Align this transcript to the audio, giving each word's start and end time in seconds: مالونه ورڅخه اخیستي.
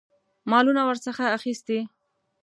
مالونه 0.51 0.81
ورڅخه 0.87 1.25
اخیستي. 1.37 1.79